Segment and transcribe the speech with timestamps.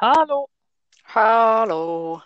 [0.00, 0.48] Hallå!
[1.02, 2.22] Hallå!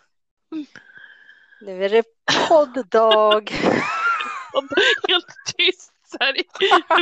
[1.60, 2.04] Nu är det
[2.48, 3.50] podddag.
[5.08, 5.26] Helt
[5.56, 6.36] tyst så här.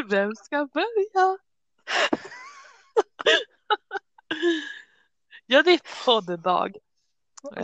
[0.08, 1.38] Vem ska börja?
[5.46, 6.76] Ja, det är podddag.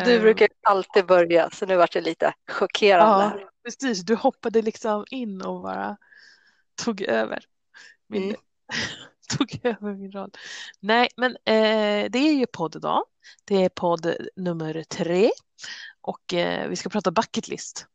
[0.05, 3.25] Du Eh, brukar alltid börja, så nu vart det lite chockerande.
[3.25, 3.49] Ja, här.
[3.65, 4.01] precis.
[4.01, 5.97] Du hoppade liksom in och bara
[6.85, 7.45] tog över
[8.07, 8.37] min, Mm.
[9.39, 10.31] tog över min roll.
[10.81, 13.05] Nej, men eh, det är ju podd idag.
[13.45, 15.31] Det är podd nummer tre
[16.01, 17.87] och eh, vi ska prata bucket list.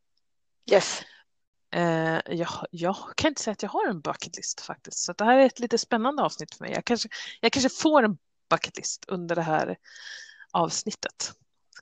[0.70, 1.02] Yes.
[1.74, 5.24] Eh, jag, jag kan inte säga att jag har en bucket list faktiskt, så det
[5.24, 6.72] här är ett lite spännande avsnitt för mig.
[6.72, 7.08] Jag kanske,
[7.40, 8.18] jag kanske får en
[8.50, 9.76] bucket list under det här
[10.50, 11.32] avsnittet.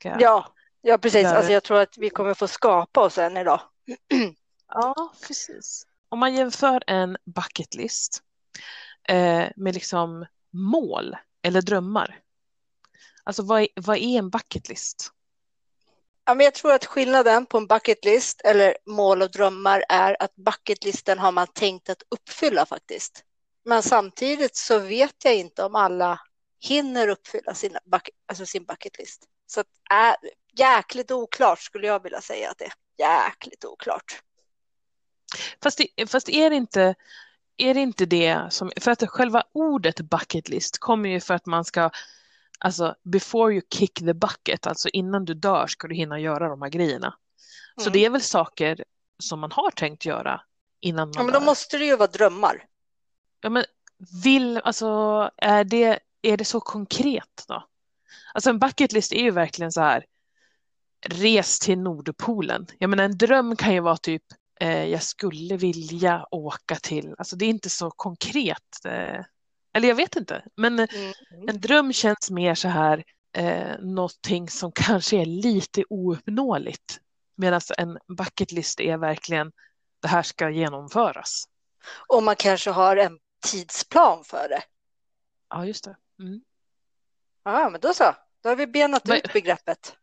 [0.03, 0.21] Jag?
[0.21, 1.23] Ja, ja precis.
[1.23, 1.35] Där.
[1.35, 3.61] Alltså, jag tror att vi kommer få skapa oss en idag.
[4.69, 5.87] Ja, precis.
[6.09, 8.23] Om man jämför en bucket list
[9.57, 12.21] med liksom mål eller drömmar.
[13.25, 15.13] Alltså vad är, vad är en bucket list?
[16.25, 20.17] Ja, men jag tror att skillnaden på en bucket list eller mål och drömmar är
[20.23, 23.25] att bucketlisten har man tänkt att uppfylla faktiskt.
[23.65, 26.21] Men samtidigt så vet jag inte om alla
[26.61, 29.24] hinner uppfylla sina bucket, alltså sin bucket list.
[29.47, 32.73] Så att, äh, jäkligt oklart skulle jag vilja säga att det är.
[32.99, 34.23] Jäkligt oklart.
[35.63, 36.95] Fast, det, fast är det inte
[37.63, 41.47] är det inte det som, för att själva ordet bucket list kommer ju för att
[41.47, 41.91] man ska,
[42.59, 46.63] alltså before you kick the bucket, alltså innan du dör ska du hinna göra de
[46.63, 47.15] här grejerna.
[47.77, 47.93] Så Mm.
[47.93, 48.85] det är väl saker
[49.19, 50.41] som man har tänkt göra
[50.80, 51.47] innan man Ja, men då dör.
[51.47, 52.65] måste det ju vara drömmar.
[53.41, 53.65] Ja, men
[54.24, 54.87] vill, alltså,
[55.37, 57.65] är det, är det så konkret då?
[58.35, 60.05] Alltså en bucket list är ju verkligen så här,
[61.07, 62.67] res till Nordpolen.
[62.79, 64.22] Jag menar en dröm kan ju vara typ,
[64.69, 68.84] jag skulle vilja åka till, alltså det är inte så konkret.
[68.84, 69.25] Eh,
[69.72, 71.12] eller jag vet inte, men Mm.
[71.49, 77.00] en dröm känns mer så här, eh, någonting som kanske är lite ouppnåeligt.
[77.34, 79.53] Medan en bucket list är verkligen,
[80.03, 81.45] det här ska genomföras.
[82.09, 84.63] Och man kanske har en tidsplan för det.
[85.51, 85.97] Ja, just det.
[86.19, 86.41] Mm.
[87.45, 88.15] Ja, men då så.
[88.43, 89.97] Då har vi benat Vad- ut begreppet.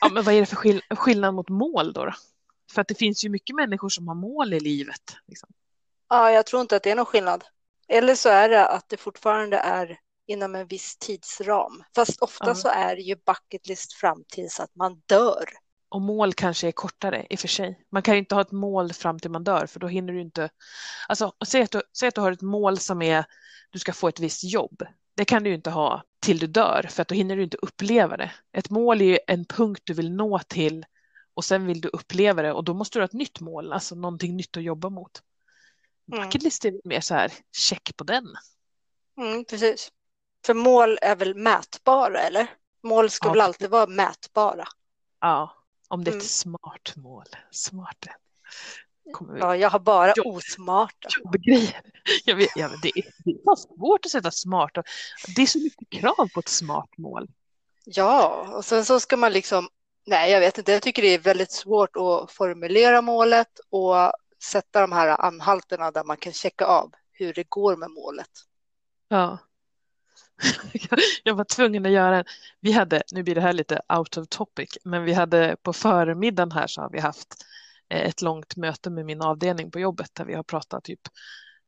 [0.00, 2.12] Ja, men vad är det för skill skillnad mot mål då, då?
[2.72, 5.16] För att det finns ju mycket människor som har mål i livet.
[5.26, 5.48] Liksom.
[6.08, 7.44] Ja, jag tror inte att det är någon skillnad.
[7.88, 11.82] Eller så är det att det fortfarande är inom en viss tidsram.
[11.94, 12.54] Fast ofta Ja.
[12.54, 15.44] så är det ju bucket list fram tills att man dör.
[15.88, 17.84] Och mål kanske är kortare i och för sig.
[17.92, 20.20] Man kan ju inte ha ett mål fram till man dör för då hinner du
[20.20, 20.50] inte...
[21.08, 23.24] Alltså, säg att du, säg att du har ett mål som är
[23.70, 24.82] du ska få ett visst jobb.
[25.16, 27.56] Det kan du ju inte ha till du dör för att då hinner du inte
[27.62, 28.32] uppleva det.
[28.52, 30.84] Ett mål är ju en punkt du vill nå till
[31.34, 33.94] och sen vill du uppleva det och då måste du ha ett nytt mål, alltså
[33.94, 35.22] någonting nytt att jobba mot.
[36.12, 36.24] Mm.
[36.24, 38.26] Bucket list är mer så här, check på den.
[39.20, 39.92] Mm, precis.
[40.46, 42.46] För mål är väl mätbara, eller?
[42.82, 43.32] Mål ska Ja.
[43.32, 44.64] väl alltid vara mätbara.
[45.20, 45.54] Ja,
[45.88, 46.24] om det är ett Mm.
[46.28, 47.24] smart mål.
[47.50, 48.06] Smart.
[49.40, 50.36] Ja, jag har bara Jo.
[50.36, 51.08] osmarta.
[51.24, 51.80] jobbgrejer.
[52.24, 54.82] Jag vet, jag vet, det, är, det är svårt att sätta smarta.
[55.36, 57.28] Det är så mycket krav på ett smart mål.
[57.84, 59.68] Ja, och sen så ska man liksom,
[60.06, 64.80] nej jag vet inte, jag tycker det är väldigt svårt att formulera målet och sätta
[64.80, 68.30] de här anhalterna där man kan checka av hur det går med målet.
[69.08, 69.38] Ja.
[71.24, 72.24] Jag- var tvungen att göra en,
[72.60, 76.52] vi hade, nu blir det här lite out of topic, men vi hade på förmiddagen
[76.52, 77.34] här så har vi haft
[77.88, 81.00] eh, ett långt möte med min avdelning på jobbet där vi har pratat typ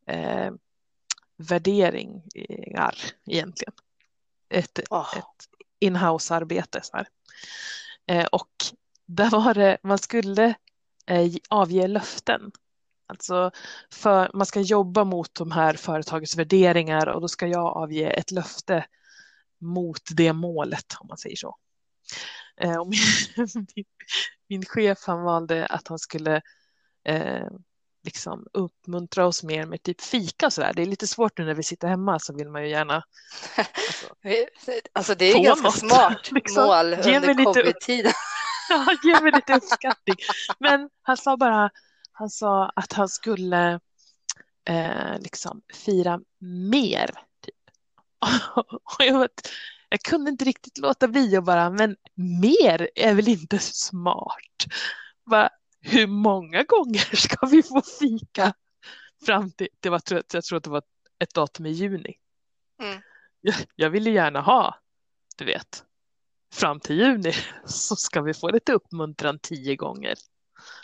[0.06, 0.50] eh,
[1.36, 2.94] värderingar
[3.26, 3.74] egentligen.
[4.48, 5.24] Ett, Åh, ett
[5.80, 6.80] inhouse-arbete.
[6.82, 7.08] Så här.
[8.06, 8.50] Eh, och
[9.06, 10.54] där var det, man skulle
[11.06, 12.52] eh, avge löften.
[13.06, 13.50] Alltså
[13.92, 18.30] för, man ska jobba mot de här företagets värderingar och då ska jag avge ett
[18.30, 18.86] löfte
[19.60, 21.56] mot det målet om man säger så.
[22.60, 23.46] Eh, och min,
[23.76, 23.84] min,
[24.48, 26.42] min chef han valde att han skulle
[27.04, 27.46] eh,
[28.06, 30.72] liksom uppmuntra oss mer med typ fika och sådär.
[30.76, 33.02] Det är lite svårt nu när vi sitter hemma så vill man ju gärna
[33.56, 34.06] alltså,
[34.92, 36.64] alltså det är ju ganska något, smart liksom.
[36.64, 38.12] mål under covid-tiden.
[38.68, 40.16] Ja, ge mig lite uppskattning.
[40.58, 41.70] Men han sa bara,
[42.12, 43.80] han sa att han skulle
[44.68, 46.20] eh, liksom fira
[46.70, 47.06] mer.
[47.44, 47.54] Typ.
[48.84, 49.48] Och jag, vet,
[49.88, 51.96] jag kunde inte riktigt låta bli och bara, men
[52.40, 54.64] mer är väl inte smart?
[55.30, 55.50] Bara,
[55.86, 58.54] hur många gånger ska vi få fika?
[59.26, 60.02] Fram till, det var,
[60.32, 60.82] jag tror att det var
[61.18, 62.14] ett datum i juni.
[62.82, 63.00] Mm.
[63.40, 64.80] Jag, jag ville gärna ha,
[65.36, 65.84] du vet,
[66.54, 67.32] fram till juni
[67.64, 70.14] så ska vi få lite uppmuntran tio gånger.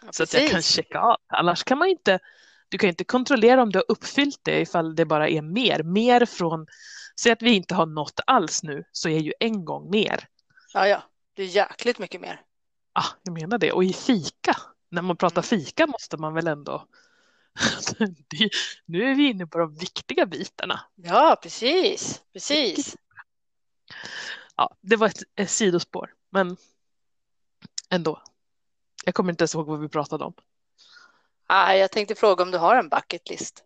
[0.03, 1.17] Ja, Så att jag kan checka av.
[1.27, 2.19] Annars kan man inte,
[2.69, 5.83] du kan inte kontrollera om du har uppfyllt det ifall det bara är mer.
[5.83, 6.67] Mer från
[7.21, 10.29] säg att vi inte har nått alls nu så är ju en gång mer.
[10.75, 11.03] Ja, ja,
[11.35, 12.41] det är jäkligt mycket mer.
[12.93, 13.73] Ah, jag menar det.
[13.73, 14.57] Och i fika,
[14.93, 16.87] när man pratar fika måste man väl ändå...
[18.87, 20.81] nu är vi inne på de viktiga bitarna.
[20.95, 22.23] Ja, precis.
[22.33, 22.97] precis.
[24.57, 26.57] Ja, det var ett, ett sidospår, men
[27.91, 28.23] ändå.
[29.05, 30.35] Jag kommer inte ens ihåg vad vi pratade om.
[31.47, 33.65] Ah, jag tänkte fråga om du har en bucket list.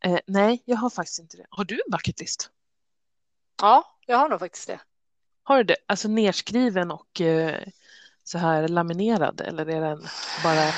[0.00, 1.46] Eh, nej, jag har faktiskt inte det.
[1.50, 2.50] Har du en bucket list?
[3.62, 4.80] Ja, jag har nog faktiskt det.
[5.42, 5.76] Har du det?
[5.86, 7.68] Alltså nerskriven och eh,
[8.28, 10.06] så här laminerad eller är den
[10.44, 10.72] bara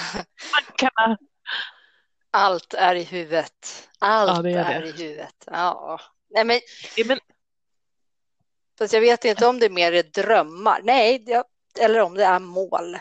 [0.54, 1.18] tankarna?
[2.30, 3.88] Allt är i huvudet.
[3.98, 4.88] Allt Ja, det är är, det.
[4.88, 5.44] i huvudet.
[5.46, 6.00] Ja.
[6.30, 6.60] Nej, men,
[6.96, 7.18] Ja, men,
[8.78, 10.80] fast jag vet inte om det är mer är drömmar.
[10.84, 11.44] Nej, det,
[11.80, 12.98] eller om det är mål.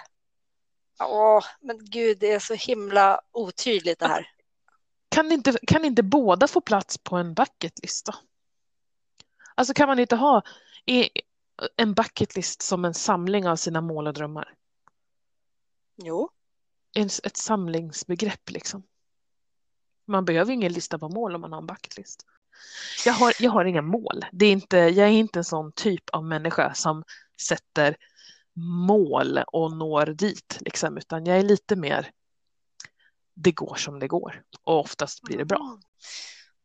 [0.99, 4.27] Åh, men gud, det är så himla otydligt det här.
[5.09, 8.13] kan, inte, kan inte båda få plats på en bucketlist då?
[9.55, 10.41] Alltså kan man inte ha
[11.75, 14.53] en bucketlist som en samling av sina mål och drömmar?
[16.03, 16.29] Jo,
[16.93, 18.83] En, ett samlingsbegrepp liksom.
[20.05, 22.25] Man behöver ingen lista på mål om man har en bucketlist.
[23.05, 24.25] Jag har, jag har inga mål.
[24.31, 27.03] Det är inte, jag är inte en sån typ av människa som
[27.41, 27.95] sätter
[28.87, 32.11] mål och når dit, liksom, utan jag är lite mer
[33.33, 35.79] det går som det går och oftast blir det bra.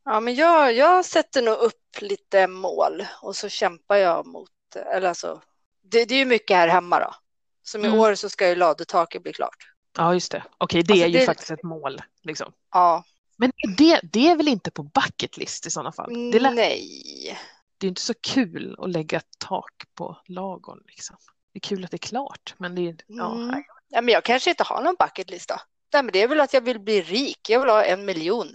[0.04, 5.08] Ja, men jag, jag sätter nog upp lite mål och så kämpar jag mot, eller
[5.08, 5.42] alltså,
[5.82, 7.14] det, det är ju mycket här hemma då.
[7.62, 8.00] Som i Mm.
[8.00, 9.56] år så ska ju ladutaket bli klart.
[9.96, 10.42] Ja, just det.
[10.58, 12.02] Okej, det Alltså, är ju det- faktiskt ett mål.
[12.22, 12.52] Liksom.
[12.72, 13.04] Ja,
[13.36, 16.30] Men det, det är väl inte på bucket list i sådana fall?
[16.32, 17.38] Det, lät, nej.
[17.78, 20.82] det är inte så kul att lägga tak på lagorn.
[20.86, 21.16] Liksom.
[21.52, 23.62] Det är kul att det är klart, men det är ja, Mm.
[23.88, 25.56] Ja, men jag kanske inte har någon bucketlist då.
[25.92, 27.48] Nej, men det är väl att jag vill bli rik.
[27.50, 28.46] Jag vill ha en miljon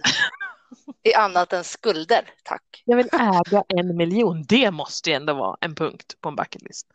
[1.02, 2.82] i annat än skulder, tack.
[2.84, 4.44] Jag vill äga en miljon.
[4.48, 6.86] Det måste ju ändå vara en punkt på en bucket list.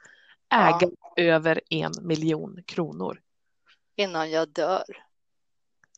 [0.54, 3.22] Äga över en miljon kronor
[3.96, 4.84] Innan jag dör.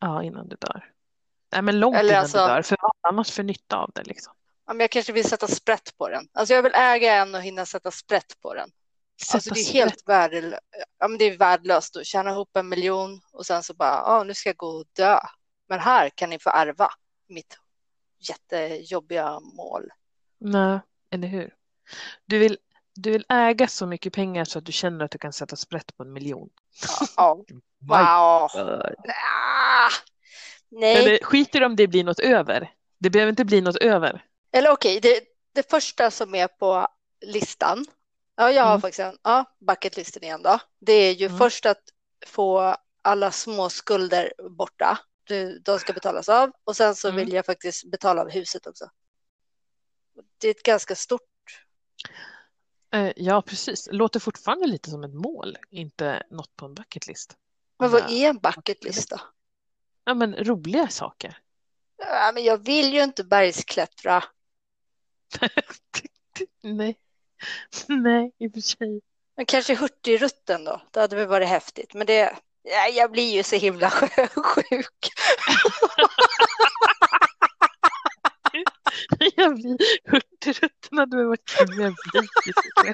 [0.02, 0.92] ja, innan du dör.
[1.52, 4.04] Nej, men långt Eller innan alltså- du dör, för vad annars för nytta av det?
[4.04, 4.34] Liksom?
[4.68, 6.28] Ja, men jag kanske vill sätta sprätt på den.
[6.34, 8.70] Alltså jag vill äga en och hinna sätta sprätt på den.
[9.34, 10.62] Alltså det är helt värdelöst.
[11.00, 14.24] Ja, men det är värdelöst att tjäna ihop en miljon och sen så bara, ja,
[14.24, 15.20] nu ska jag gå och dö.
[15.70, 16.90] Men här kan ni få ärva
[17.28, 17.58] mitt
[18.20, 19.90] jättejobbiga mål.
[20.40, 20.80] Nej,
[21.12, 21.54] eller hur?
[22.26, 22.58] Du vill,
[22.96, 25.98] du vill äga så mycket pengar så att du känner att du kan sätta sprätt
[25.98, 26.50] på en miljon.
[27.18, 27.38] Ja,
[27.80, 27.98] wow.
[27.98, 28.50] Ah,
[30.70, 32.74] nej, Eller skiter om det blir något över.
[33.00, 34.26] Det behöver inte bli något över.
[34.52, 35.22] eller okej, det,
[35.54, 36.88] det första som är på
[37.22, 37.86] listan.
[38.36, 38.82] Ja, jag har Mm.
[38.82, 40.60] faktiskt en, ja, bucketlisten igen då.
[40.80, 41.38] Det är ju Mm.
[41.38, 41.82] först att
[42.28, 45.00] få alla små skulder borta.
[45.28, 47.16] Du- De ska betalas av och sen så Mm.
[47.26, 48.90] vill jag faktiskt betala av huset också.
[50.38, 51.22] Det är ett ganska stort.
[52.94, 53.90] Eh, ja, precis.
[53.92, 57.38] Låter fortfarande lite som ett mål, inte något på en bucket list.
[57.80, 58.10] Men vad Ja.
[58.10, 59.20] är en bucketlist då?
[60.04, 61.38] Ja, men roliga saker.
[61.98, 64.24] Ja, men jag vill ju inte bergsklättra.
[66.62, 67.00] Nej.
[67.88, 69.02] Nej, i och för sig.
[69.36, 70.82] Men kanske Hurtigruten då?
[70.92, 71.94] Det hade väl varit häftigt.
[71.94, 72.36] Men det,
[72.72, 75.10] ja, jag blir ju så himla sjuk.
[79.36, 79.78] Jag blir
[80.12, 81.80] Hurtigruten hade varit kul.
[81.80, 82.94] Jag blir så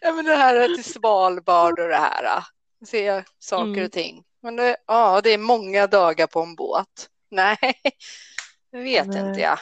[0.00, 2.24] Ja, men det här till Svalbard och det här.
[2.24, 2.44] äh,
[2.86, 3.84] Se saker Mm.
[3.84, 4.24] och ting.
[4.42, 7.08] Men det, ja, det är många dagar på en båt.
[7.30, 7.56] Nej,
[8.72, 9.28] det vet Nej.
[9.28, 9.58] inte jag.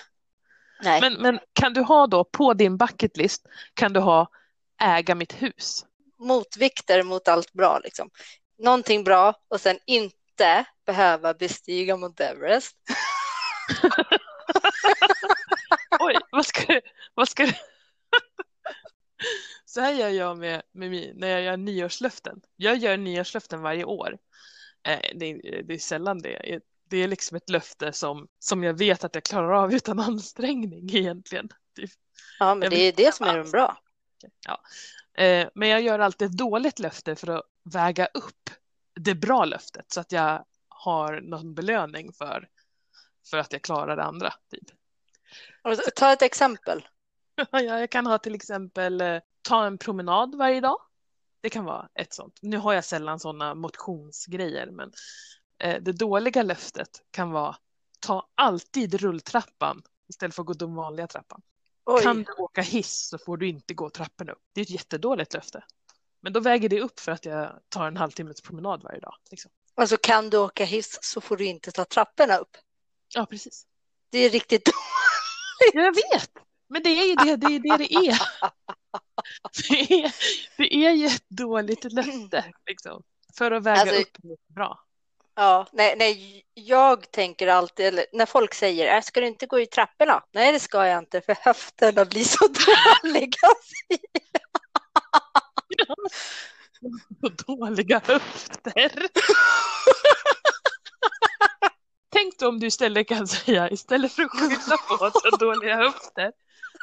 [0.83, 4.29] Nej, Men, men kan du ha då på din bucket list kan du ha
[4.83, 5.85] äga mitt hus?
[6.19, 8.11] Motvikter mot allt bra liksom.
[8.59, 12.77] Någonting bra och sen inte behöva bestiga Mount Everest.
[16.01, 16.81] Oj, vad ska du...
[17.15, 17.53] Vad ska du...
[19.65, 22.41] Så här gör jag med, med min, när jag gör nyårslöften.
[22.57, 24.19] Jag gör nyårslöften varje år.
[24.89, 26.61] Eh, det, är- det är sällan det.
[26.91, 30.95] Det är liksom ett löfte som, som jag vet att jag klarar av utan ansträngning
[30.97, 31.49] egentligen.
[31.77, 31.91] Det-
[32.39, 33.79] Ja, men Jag det är det som är den bra.
[34.47, 34.61] Ja.
[35.23, 38.51] Eh, men jag gör alltid ett dåligt löfte för att väga upp
[39.01, 42.49] det bra löftet så att jag har någon belöning för,
[43.31, 44.35] för att jag klarar det andra.
[44.51, 44.69] Typ.
[45.97, 46.89] Ta ett exempel.
[47.51, 50.79] Ja, Jag kan ha till exempel eh, ta en promenad varje dag.
[51.41, 52.39] Det kan vara ett sånt.
[52.43, 54.93] Nu har jag sällan sådana motionsgrejer, men
[55.59, 57.57] eh, det dåliga löftet kan vara
[58.01, 61.43] ta alltid rulltrappan istället för att gå den vanliga trappan.
[61.91, 62.03] Oj.
[62.03, 64.43] Kan du åka hiss så får du inte gå trapporna upp.
[64.53, 65.65] Det är ett jättedåligt löfte.
[66.21, 69.15] Men då väger det upp för att jag tar en halvtimmes promenad varje dag.
[69.31, 69.51] Liksom.
[69.75, 72.57] Alltså kan du åka hiss så får du inte ta trapporna upp.
[73.15, 73.67] Ja, precis.
[74.11, 74.71] Det är riktigt
[75.73, 76.31] Jag vet,
[76.69, 77.61] men det är ju det det är.
[77.61, 78.19] Det, det, är.
[79.69, 80.15] Det, är,
[80.57, 83.03] det är ju ett dåligt löfte liksom,
[83.39, 84.85] för att väga Alltså- upp något bra.
[85.39, 89.61] Ja, nej, nej, jag tänker alltid, eller när folk säger, "Äh, ska du inte gå
[89.61, 90.23] i trapporna?
[90.33, 92.47] Nej, det ska jag inte, för höfterna blir så
[93.03, 93.39] dåliga.
[97.23, 98.93] Och dåliga höfter.
[102.11, 105.39] Tänk då om du istället kan säga, istället för att skylla på att du har
[105.39, 106.33] dåliga höfter,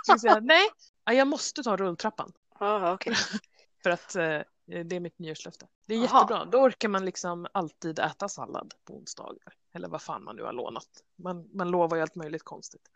[0.08, 0.70] så säga nej,
[1.06, 3.16] ja, jag måste ta rulltrappan Ja, okej.
[3.84, 5.68] för att eh, det är mitt nyårslöfte.
[5.86, 6.22] Det är Jaha.
[6.22, 9.54] jättebra, då orkar man liksom alltid äta sallad på onsdagar.
[9.74, 10.88] Eller vad fan man nu har lånat.
[11.16, 12.90] Man, man lovar ju allt möjligt konstigt.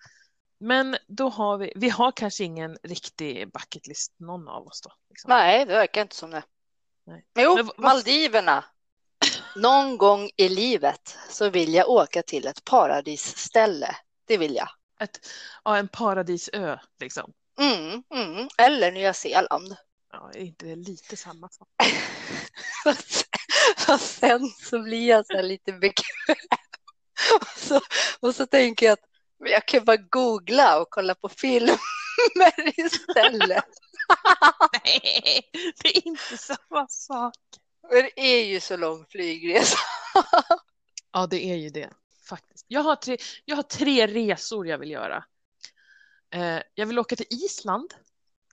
[0.58, 4.92] Men då har vi, vi har kanske ingen riktig bucket list någon av oss då.
[5.10, 5.30] Liksom.
[5.30, 6.44] Nej, det verkar inte som det.
[7.04, 7.26] Nej.
[7.36, 8.66] Jo, Men Maldiverna.
[9.56, 13.96] Någon gång i livet så vill jag åka till ett paradisställe.
[14.26, 14.70] Det vill jag.
[15.00, 15.20] Ett,
[15.64, 17.34] ja, en paradisö liksom.
[17.60, 18.48] Mm, mm.
[18.58, 19.76] Eller Nya Zeeland.
[20.22, 21.68] Ja, är inte det lite samma sak?
[23.90, 26.36] Och sen så blir jag så lite bekväm.
[27.42, 27.82] Och så,
[28.20, 29.06] och så tänker jag att
[29.38, 31.80] jag kan bara googla och kolla på filmer
[32.80, 33.66] istället.
[34.84, 37.36] Nej, det är inte samma sak.
[37.92, 39.78] Men det är ju så lång flygresa.
[41.12, 41.90] Ja, det är ju det
[42.30, 42.66] faktiskt.
[42.68, 45.24] Jag har tre, jag har tre resor jag vill göra.
[46.34, 47.94] Eh, jag vill åka till Island.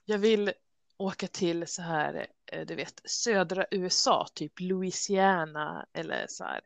[0.05, 0.53] Jag vill
[0.97, 6.61] åka till så här, eh, du vet, södra USA, typ Louisiana eller så här,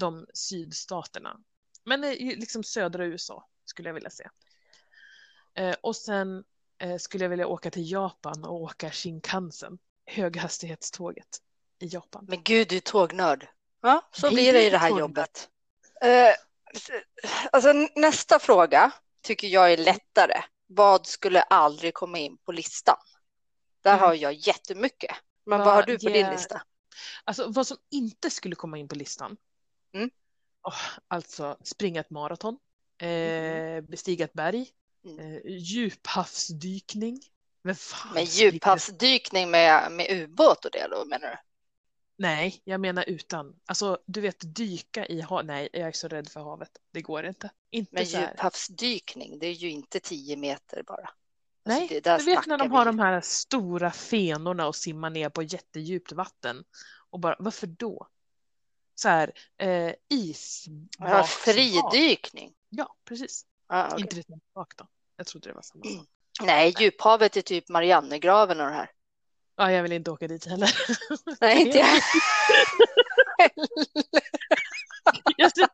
[0.00, 1.36] de sydstaterna.
[1.84, 4.28] Men eh, liksom södra USA skulle jag vilja se.
[5.54, 6.44] Eh, och sen
[6.98, 11.38] skulle jag vilja åka till Japan och åka Shinkansen, höghastighetståget
[11.78, 12.24] i Japan.
[12.28, 13.48] Men gud, du är tågnörd.
[13.80, 15.00] Ja, så Nej, blir det i det här tågnörd.
[15.00, 15.48] jobbet.
[16.00, 16.34] Eh,
[17.52, 18.92] alltså, nästa fråga
[19.22, 20.42] tycker jag är lättare.
[20.66, 22.96] Vad skulle aldrig komma in på listan?
[23.82, 25.10] Där har jag jättemycket.
[25.44, 26.62] Men vad Vad har du på din ger- lista?
[27.24, 29.36] Alltså vad som inte skulle komma in på listan.
[29.94, 30.10] Mm.
[30.62, 30.74] Åh,
[31.08, 32.58] alltså springa ett maraton,
[32.98, 34.68] eh, bestiga ett berg,
[35.04, 35.18] Mm.
[35.36, 37.20] eh, djuphavsdykning.
[37.62, 41.36] Men fan, springer- djuphavsdykning med, med ubåt och det då menar du?
[42.16, 43.60] Nej, jag menar utan.
[43.66, 45.46] Alltså du vet dyka i havet.
[45.46, 46.70] Nej, jag är så rädd för havet.
[46.90, 47.50] Det går inte.
[47.70, 51.10] Inte Men djuphavsdykning, det är ju inte 10 meter bara.
[51.64, 52.90] Nej, Alltså, det, där du vet när de har vi.
[52.90, 56.64] de här stora fenorna och simmar ner på jättedjupt vatten.
[57.10, 58.06] Och bara, varför då?
[58.94, 60.64] Så här, eh, is.
[60.98, 62.52] Ja, fridykning.
[62.68, 63.46] Ja, precis.
[63.68, 64.00] Ja, okej.
[64.00, 64.86] Inte det samma sak då.
[65.16, 66.06] Jag trodde det var samma sak.
[66.42, 68.90] Nej, djuphavet är typ Mariannegraven och det här.
[69.56, 70.70] Ja, jag vill inte åka dit heller.
[71.40, 71.88] Nej, inte jag.
[75.36, 75.70] jag, sätter,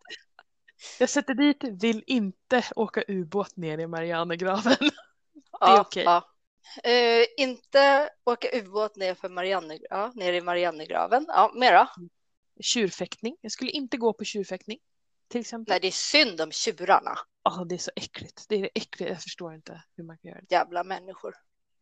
[0.98, 3.86] jag sätter dit, vill inte åka ubåt ner i
[5.60, 5.76] Marianergraven.
[5.76, 6.04] Ja, okej.
[6.04, 6.32] ja.
[6.84, 11.24] Eh, inte åka ubåt ner, för Marianne, ja, ner i Mariannegraven.
[11.28, 11.88] Ja, mera.
[12.60, 13.36] Tjurfäktning.
[13.40, 14.78] Jag skulle inte gå på tjurfäktning.
[15.28, 15.72] Till exempel.
[15.72, 17.18] Nej, det är synd om tjurarna.
[17.42, 18.48] Ja, det är så äckligt.
[18.48, 19.04] Det är det.
[19.08, 20.54] Jag förstår inte hur man kan göra det.
[20.54, 21.34] Jävla människor.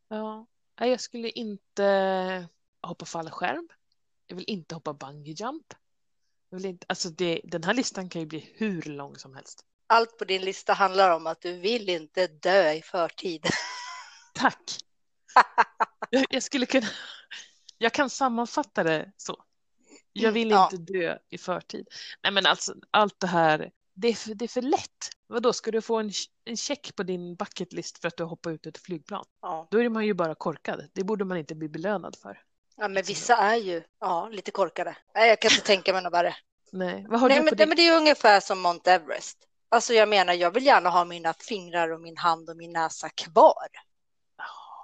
[0.08, 0.46] Ja.
[0.80, 2.48] Nej, jag skulle inte
[2.82, 3.68] hoppa fallskärm.
[4.26, 5.74] Jag vill inte hoppa bungee jump.
[6.50, 9.66] Jag vill inte, alltså det, den här listan kan ju bli hur lång som helst.
[9.94, 13.46] Allt på din lista handlar om att du vill inte dö i förtid.
[14.34, 14.78] Tack.
[16.30, 16.86] Jag, skulle kunna...
[17.78, 19.44] Jag kan sammanfatta det så.
[20.12, 20.68] Jag vill Mm, ja.
[20.72, 21.88] inte dö i förtid.
[22.22, 25.10] Nej, men alltså allt det här, det är för, det är för lätt.
[25.26, 26.10] Vadå, ska du få en,
[26.44, 29.24] en check på din bucket list för att du hoppar ut ett flygplan?
[29.42, 29.68] Ja.
[29.70, 30.90] Då är man ju bara korkad.
[30.94, 32.42] Det borde man inte bli belönad för.
[32.76, 34.96] ja, men vissa är ju ja, lite korkade.
[35.14, 36.36] Nej, jag kan inte tänka mig något värre.
[36.72, 37.68] Nej, vad har Nej, du men, på din...
[37.68, 39.38] men det är ungefär som Mount Everest.
[39.68, 43.08] Alltså jag menar, jag vill gärna ha mina fingrar och min hand och min näsa
[43.08, 43.68] kvar.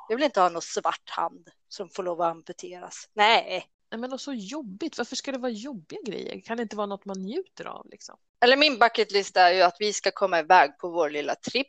[0.08, 3.08] Jag vill inte ha någon svart hand som får lov att amputeras.
[3.12, 3.66] Nej.
[3.90, 4.98] Nej, men och så jobbigt.
[4.98, 6.40] Varför ska det vara jobbiga grejer?
[6.40, 8.18] Kan det inte vara något man njuter av liksom?
[8.40, 11.68] Eller min bucketlist är ju att vi ska komma iväg på vår lilla tripp.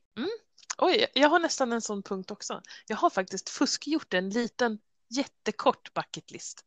[0.77, 2.61] Oj, jag har nästan en sån punkt också.
[2.87, 6.65] Jag har faktiskt fuskgjort en liten jättekort bucket list.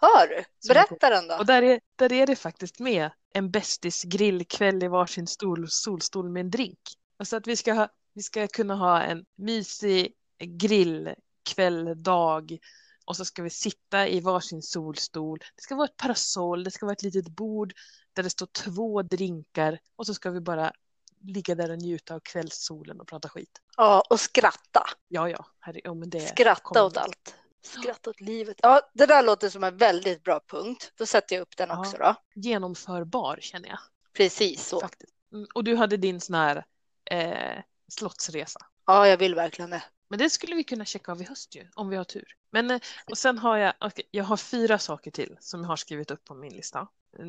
[0.00, 0.44] Hör du?
[0.68, 1.36] Berätta den då.
[1.36, 6.28] Och där är, där är det faktiskt med en bästis grillkväll i varsin stol, solstol
[6.28, 6.78] med en drink.
[7.16, 12.58] Alltså att vi ska, ha, vi ska kunna ha en mysig grillkväll, dag
[13.04, 15.38] och så ska vi sitta i varsin solstol.
[15.38, 17.74] Det ska vara ett parasoll, det ska vara ett litet bord
[18.12, 20.72] där det står två drinkar och så ska vi bara
[21.20, 23.60] ligga där och njuta av kvällssolen och prata skit.
[23.76, 24.82] Ja, och skratta.
[25.08, 27.34] Ja, ja, herre, ja men det Skratta åt allt.
[27.66, 28.56] Skratta åt livet.
[28.62, 30.92] Ja, det där låter som en väldigt bra punkt.
[30.96, 31.80] Då sätter jag upp den Ja.
[31.80, 32.14] också då.
[32.34, 33.78] Genomförbar känner jag.
[34.12, 34.80] Precis så.
[34.80, 35.12] Faktiskt.
[35.32, 36.64] Mm, och du hade din sån här
[37.10, 38.60] eh, slottsresa.
[38.86, 39.82] Ja, jag vill verkligen det.
[40.08, 42.36] Men det skulle vi kunna checka av i höst ju, om vi har tur.
[42.50, 42.80] Men, eh,
[43.10, 46.24] och sen har jag, okay, jag har fyra saker till som jag har skrivit upp
[46.24, 46.88] på min lista.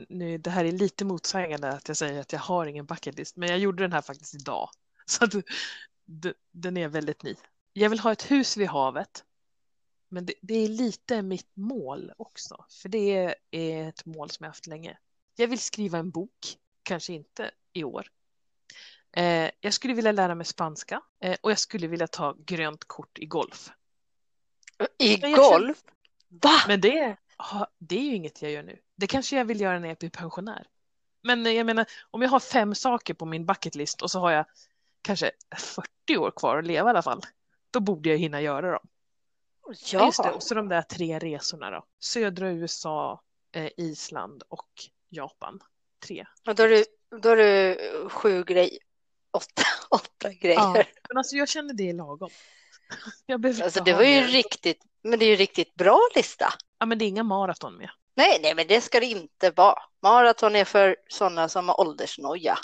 [0.10, 3.50] Nu, det här är lite motsägande att jag säger att jag har ingen bucketlist, men
[3.50, 4.70] jag gjorde den här faktiskt idag.
[5.06, 5.34] Så att
[6.51, 7.36] den är väldigt ny.
[7.74, 9.24] Jag vill ha ett hus vid havet.
[10.09, 14.49] Men det, det, är lite mitt mål också, för det är ett mål som jag
[14.49, 14.97] haft länge.
[15.35, 18.07] Jag vill skriva en bok, kanske inte i år.
[19.11, 23.19] Eh, jag skulle vilja lära mig spanska eh, och jag skulle vilja ta grönt kort
[23.19, 23.71] i golf.
[24.97, 25.83] I golf?
[26.27, 26.63] Va?
[26.67, 27.17] Men det,
[27.77, 28.79] det är ju inget jag gör nu.
[28.95, 30.67] Det kanske jag vill göra när jag blir pensionär.
[31.23, 34.45] Men jag menar, om jag har fem saker på min bucketlist och så har jag
[35.01, 37.21] kanske 40 år kvar att leva i alla fall,
[37.71, 38.87] då borde jag hinna göra dem.
[39.67, 40.05] Ja.
[40.05, 41.86] Just det, och så de där tre resorna då.
[42.00, 43.21] Södra USA,
[43.51, 44.69] eh, Island och
[45.09, 45.59] Japan.
[46.07, 46.25] Tre.
[46.47, 46.86] Och då är det,
[47.21, 47.77] då är det
[48.09, 48.79] sju grejer,
[49.31, 50.55] åtta, åtta grejer.
[50.55, 52.29] Ja, men alltså jag känner det är lagom.
[53.25, 54.27] Jag alltså det var ju det.
[54.27, 56.53] riktigt, men det är ju riktigt bra lista.
[56.79, 57.89] Ja, men det är inga maraton med.
[58.15, 59.79] Nej, nej, men det ska det inte vara.
[60.01, 62.57] Maraton är för sådana som har åldersnoja.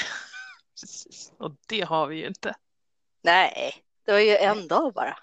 [0.80, 2.54] Precis, och det har vi ju inte.
[3.22, 3.74] Nej,
[4.04, 5.18] det var ju en dag bara.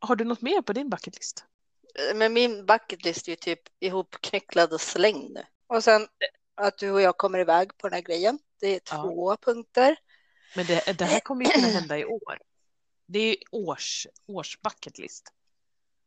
[0.00, 1.44] Har du något mer på din bucketlist?
[2.14, 5.38] Men min bucketlist är ju typ ihopknycklad och slängd.
[5.66, 6.08] Och sen
[6.54, 8.38] att du och jag kommer iväg på den här grejen.
[8.60, 9.36] Det är två ja.
[9.36, 9.96] punkter.
[10.56, 12.38] Men det, det här kommer ju kunna hända i år.
[13.06, 15.32] Det är års, års bucketlist.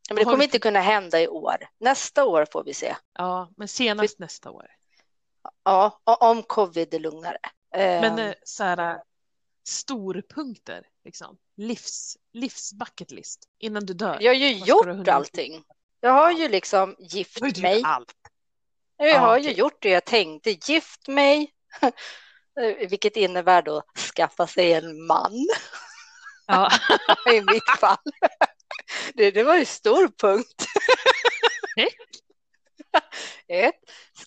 [0.09, 1.55] Men det kommer inte kunna hända i år.
[1.77, 2.95] Nästa år får vi se.
[3.13, 4.67] Ja, men senast nästa år.
[5.63, 7.37] Ja, om covid är lugnare.
[7.71, 8.33] Men ehm.
[9.67, 11.37] Storpunkter, liksom.
[11.57, 14.17] livs, livs bucketlist innan du dör.
[14.21, 15.63] Jag har ju gjort allting.
[15.99, 17.81] Jag har ju liksom gift har mig.
[17.85, 18.13] Allt?
[18.97, 20.51] Jag ja, har ju gjort det jag tänkte.
[20.51, 21.53] Gift mig,
[22.89, 23.83] vilket innebär då
[24.15, 25.47] skaffa sig en man.
[26.47, 26.71] Ja.
[27.33, 27.97] I mitt fall.
[29.13, 30.65] Det, det var ju stor punkt.
[33.47, 33.75] Ett,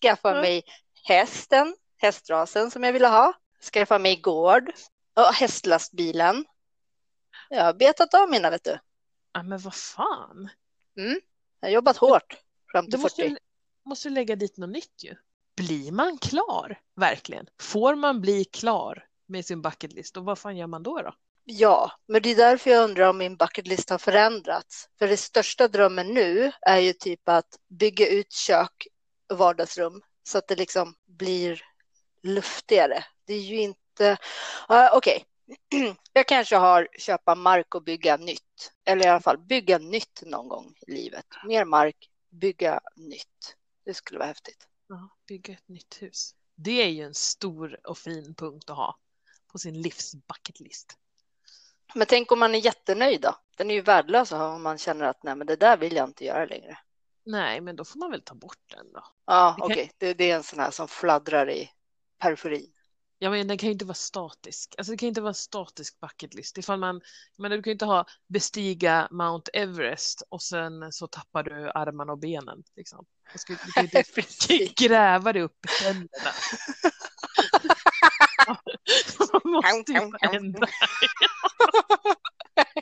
[0.03, 0.63] skaffa mig
[1.05, 3.33] hästen, hästrasen som jag ville ha.
[3.73, 4.73] Skaffa mig gård
[5.19, 6.45] och hästlastbilen.
[7.49, 8.79] Jag har betat av mina, vet du.
[9.33, 10.49] Ja, men vad fan.
[10.97, 11.21] Mm.
[11.61, 12.37] Jag har jobbat hårt
[12.73, 13.03] fram till du 40.
[13.03, 13.39] Måste,
[13.85, 15.15] måste lägga dit något nytt ju.
[15.57, 17.47] Blir man klar, verkligen?
[17.61, 21.03] Får man bli klar med sin bucketlist och vad fan gör man då?
[21.03, 21.15] då?
[21.45, 24.89] Ja, men det är därför jag undrar om min bucketlist har förändrats.
[24.99, 28.87] För det största drömmen nu är ju typ att bygga ut kök
[29.31, 31.63] och vardagsrum så att det liksom blir
[32.23, 33.05] luftigare.
[33.25, 33.81] Det är ju inte...
[34.01, 34.17] Uh,
[34.93, 35.25] Okej,
[35.71, 35.95] okay.
[36.13, 38.73] jag kanske har köpa mark och bygga nytt.
[38.85, 41.27] Eller i alla fall bygga nytt någon gång i livet.
[41.45, 43.57] Mer mark, bygga nytt.
[43.85, 44.69] Det skulle vara häftigt.
[44.89, 46.35] Ja, bygga ett nytt hus.
[46.55, 48.99] Det är ju en stor och fin punkt att ha
[49.53, 50.97] på sin livs bucketlist.
[51.95, 53.35] Men tänk om man är jättenöjd då?
[53.57, 56.25] Den är ju värdelös om man känner att nej, men det där vill jag inte
[56.25, 56.79] göra längre.
[57.25, 59.05] Nej, men då får man väl ta bort den då.
[59.27, 59.75] Ja, okej.
[59.75, 59.89] Okay.
[59.99, 61.71] Det, det, är en sån här som fladdrar i
[62.19, 62.73] periferin.
[63.21, 64.75] Ja, men den kan ju inte vara statisk.
[64.79, 66.59] Alltså det kan inte vara en statisk bucketlist.
[66.59, 67.01] Ifall man,
[67.39, 72.13] men du kan ju inte ha bestiga Mount Everest och sen så tappar du armarna
[72.13, 72.63] och benen.
[72.77, 73.07] Liksom.
[73.33, 74.05] Du, ska, du kan inte
[74.85, 76.33] gräva dig upp i tänderna.
[79.33, 80.67] man måste ju ändra.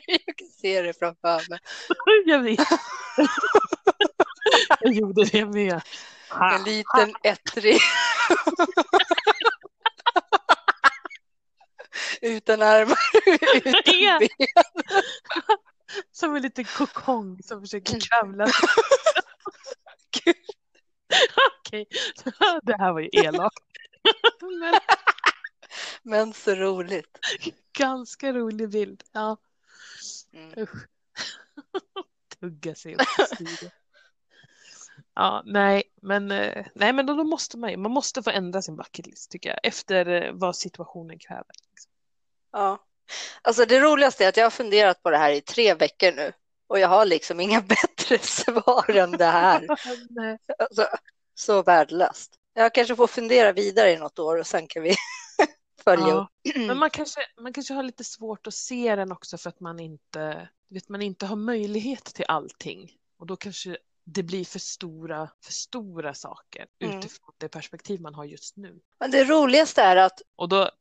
[0.07, 1.59] Jag kan se det framför mig.
[2.25, 2.67] Jag vet.
[4.79, 5.81] Jag gjorde det med.
[6.31, 7.79] En liten ettrig.
[12.21, 12.97] Utan armar,
[13.55, 14.29] utan ben.
[16.11, 18.45] Som en liten kokong som försöker kravla.
[21.59, 21.85] Okej,
[22.63, 23.63] det här var ju elakt.
[24.41, 24.79] Men...
[26.03, 27.19] Men så roligt.
[27.73, 29.37] Ganska rolig bild, ja.
[30.33, 30.67] Mm.
[32.39, 33.01] Tugga sig upp
[35.13, 38.75] Ja, nej, men, eh, nej, men då, då måste man, man måste få ändra sin
[38.75, 41.53] bucketlist tycker jag, efter eh, vad situationen kräver.
[41.71, 41.91] Liksom.
[42.51, 42.83] Ja,
[43.41, 46.33] alltså det roligaste är att jag har funderat på det här i tre veckor nu
[46.67, 49.67] och jag har liksom inga bättre svar än det här.
[50.59, 50.87] alltså,
[51.35, 52.35] så värdelöst.
[52.53, 54.95] Jag kanske får fundera vidare i något år och sen kan vi
[55.83, 56.29] följa ja.
[56.45, 56.55] upp.
[56.67, 59.79] Men man kanske, man kanske har lite svårt att se den också för att man
[59.79, 62.91] inte, vet, man inte har möjlighet till allting.
[63.19, 66.97] Och då kanske det blir för stora, för stora saker mm.
[66.97, 68.79] utifrån det perspektiv man har just nu.
[68.99, 70.21] Men det roligaste är att...
[70.35, 70.71] Och då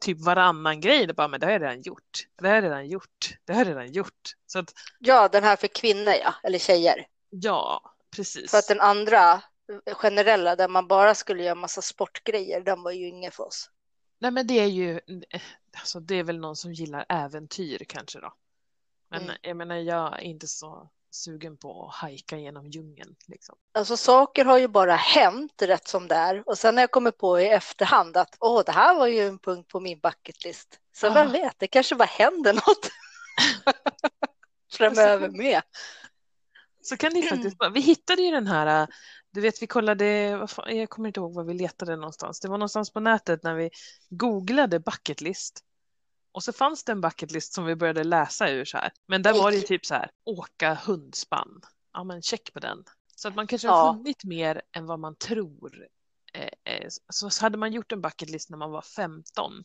[0.00, 2.26] typ varannan grej, det bara, men det har jag redan gjort.
[2.36, 3.36] Det har jag redan gjort.
[3.44, 4.34] Det har jag redan gjort.
[4.46, 7.06] Så att, ja, den här för kvinnor, ja, eller tjejer.
[7.30, 8.50] Ja, precis.
[8.50, 9.42] För att den andra,
[9.92, 13.70] generella där man bara skulle göra massa sportgrejer, den var ju inget för oss.
[14.18, 15.00] Nej men det är ju,
[15.78, 18.34] alltså det är väl någon som gillar äventyr kanske då.
[19.10, 19.36] Men Mm.
[19.42, 23.56] jag menar jag är inte så sugen på att hajka genom djungeln liksom.
[23.74, 27.10] Alltså saker har ju bara hänt rätt som det är och sen när jag kommer
[27.10, 30.80] på i efterhand att åh, det här var ju en punkt på min bucketlist.
[30.96, 31.14] Så Ah.
[31.14, 32.90] vem vet, det kanske bara händer något
[34.72, 35.62] framöver med.
[36.82, 37.70] Så kan det faktiskt vara.
[37.70, 38.88] Vi hittade ju den här,
[39.30, 42.40] du vet vi kollade, fan, jag kommer inte ihåg var vi letade någonstans.
[42.40, 43.70] Det var någonstans på nätet när vi
[44.10, 45.60] googlade bucketlist.
[46.36, 48.92] Och så fanns det en bucketlist som vi började läsa ur så här.
[49.06, 51.60] Men där var det typ så här, åka hundspann.
[51.92, 52.84] Ja men check på den.
[53.16, 53.92] Så att man kanske har Ja.
[53.92, 55.86] hunnit mer än vad man tror.
[56.32, 59.64] Eh, eh, Så hade man gjort en bucketlist när man var 15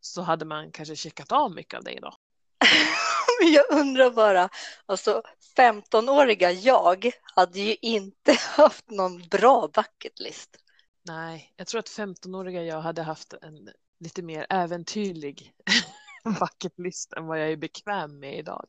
[0.00, 2.14] så hade man kanske checkat av mycket av det idag.
[3.54, 4.48] Jag undrar bara,
[4.86, 5.22] alltså
[5.56, 10.56] 15-åriga jag hade ju inte haft någon bra bucketlist.
[11.02, 13.68] Nej, jag tror att 15-åriga jag hade haft en
[14.00, 15.52] lite mer äventyrlig
[16.24, 18.64] bucketlist än vad jag är bekväm med idag.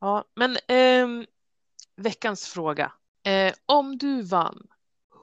[0.00, 1.26] Ja, men ehm,
[1.96, 2.92] veckans fråga.
[3.22, 4.66] Eh, om du vann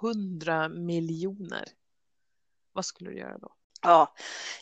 [0.02, 1.67] 100 miljoner,
[2.71, 3.54] vad skulle du göra då?
[3.82, 4.13] Ja,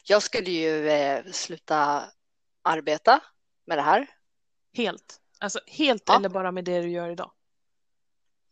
[0.03, 2.03] jag skulle ju eh, sluta
[2.61, 3.23] arbeta
[3.65, 4.07] med det här.
[4.73, 5.21] Helt?
[5.39, 6.15] Alltså helt Ja.
[6.15, 7.31] eller bara med det du gör idag?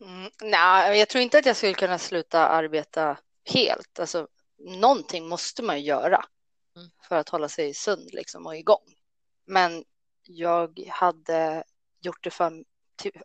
[0.01, 3.17] Mm, nej, jag tror inte att jag skulle kunna sluta arbeta
[3.53, 3.99] helt.
[3.99, 6.25] Alltså, någonting måste man ju göra.
[7.07, 8.95] För att hålla sig sund liksom, och igång.
[9.45, 9.83] Men
[10.23, 11.63] jag hade
[12.01, 12.63] gjort det för,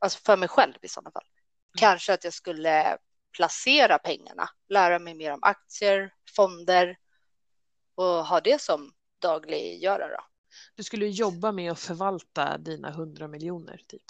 [0.00, 1.24] alltså för mig själv i sådana fall.
[1.78, 2.98] Kanske att jag skulle
[3.36, 6.98] placera pengarna, lära mig mer om aktier, fonder
[7.94, 10.12] och ha det som dagliggörare.
[10.16, 10.24] då.
[10.74, 14.02] Du skulle jobba med att förvalta dina 100 miljoner typ.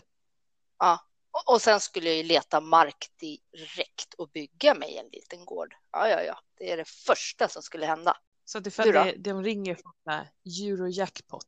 [0.78, 0.98] Ja.
[1.30, 5.74] Och- Och sen skulle jag leta mark direkt och bygga mig en liten gård.
[5.92, 8.16] Ja, ja, ja, det är det första som skulle hända.
[8.52, 9.04] Så att ifall Du då?
[9.04, 9.92] det, de ringer från
[10.44, 11.46] Eurojackpot.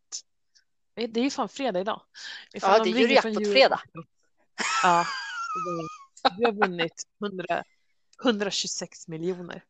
[0.94, 2.02] Det är ju fan fredag idag.
[2.54, 3.80] Ifall Ja, de det är från Eurojackpot-fredag.
[3.94, 4.06] Eurojackpot.
[4.82, 5.06] Ja,
[6.38, 7.64] du har vunnit 100,
[8.24, 9.64] 126 miljoner.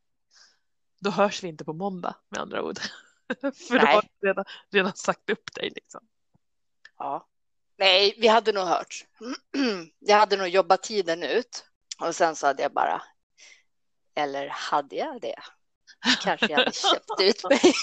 [0.99, 2.79] Då hörs vi inte på måndag med andra ord.
[3.41, 3.95] För då Nej.
[3.95, 6.07] har du redan, redan sagt upp dig liksom.
[6.97, 7.27] Ja.
[7.77, 9.05] Nej, vi hade nog hört.
[9.99, 11.65] Jag hade nog jobbat tiden ut
[11.99, 13.01] och sen så hade jag bara,
[14.15, 15.35] eller hade jag det?
[16.21, 17.59] Kanske jag hade köpt ut mig.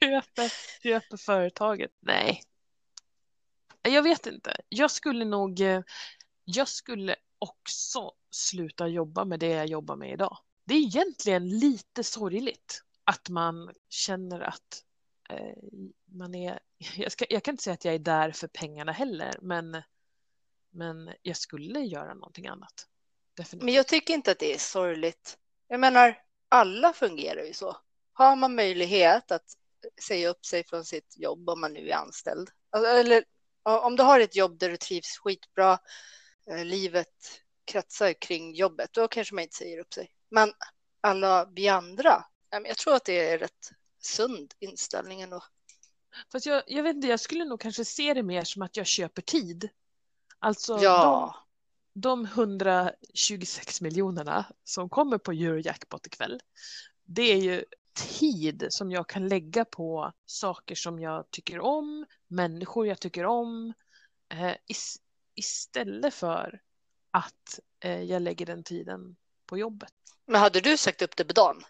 [0.00, 1.90] Köper, köper företaget.
[2.00, 2.42] Nej.
[3.82, 4.56] Jag vet inte.
[4.68, 5.82] Jag skulle nog, eh,
[6.44, 10.38] jag skulle också sluta jobba med det jag jobbar med idag.
[10.64, 14.84] Det är egentligen lite sorgligt att man känner att
[15.30, 15.56] eh,
[16.04, 16.60] man är,
[16.96, 19.82] jag, ska, jag kan inte säga att jag är där för pengarna heller, men,
[20.70, 22.86] men jag skulle göra någonting annat.
[23.34, 23.64] Definitivt.
[23.64, 25.38] Men jag tycker inte att det är sorgligt.
[25.72, 27.76] Jag menar, alla fungerar ju så.
[28.12, 29.56] Har man möjlighet att
[30.02, 33.24] säga upp sig från sitt jobb om man nu är anställd, Alltså, eller
[33.62, 35.78] om du har ett jobb där du trivs skitbra,
[36.50, 40.10] eh, livet kretsar kring jobbet, då kanske man inte säger upp sig.
[40.28, 40.52] Men
[41.00, 43.70] alla vi andra, jag tror att det är rätt
[44.02, 45.42] sund inställning ändå.
[46.32, 48.86] Fast jag, jag vet inte, jag skulle nog kanske se det mer som att jag
[48.86, 49.68] köper tid.
[50.38, 51.34] Alltså Ja,
[51.94, 56.40] de, de 126 miljonerna som kommer på Eurojackpot ikväll.
[57.04, 62.86] Det är ju tid som jag kan lägga på saker som jag tycker om, människor
[62.86, 63.72] jag tycker om.
[64.28, 64.96] Eh, is,
[65.34, 66.60] istället för
[67.10, 69.92] att eh, jag lägger den tiden på jobbet.
[70.26, 71.64] men hade du sagt upp det på dagen?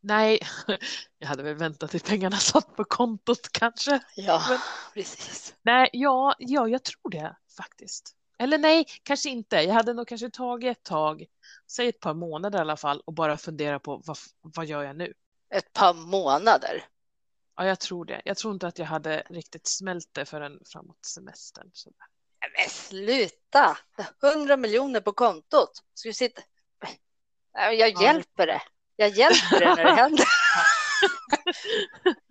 [0.00, 0.40] Nej,
[1.18, 4.00] jag hade väl väntat till pengarna satt på kontot kanske.
[4.16, 4.58] Ja, Men-
[4.94, 5.54] precis.
[5.62, 8.15] Nej, ja, ja, jag tror det faktiskt.
[8.38, 9.56] Eller nej, kanske inte.
[9.56, 11.24] Jag hade nog kanske tagit ett tag,
[11.70, 14.96] säg ett par månader i alla fall, och bara fundera på vad, vad gör jag
[14.96, 15.14] nu?
[15.54, 16.84] Ett par månader.
[17.56, 18.22] Ja, jag tror det.
[18.24, 21.70] Jag tror inte att jag hade riktigt smält det förrän framåt semestern.
[21.72, 21.90] Så.
[22.58, 23.78] Men sluta!
[24.34, 25.70] 100 miljoner på kontot.
[25.94, 26.42] Ska du sitta...
[27.52, 28.02] Jag Ja.
[28.02, 28.62] hjälper det.
[28.96, 30.26] Jag hjälper det när det händer.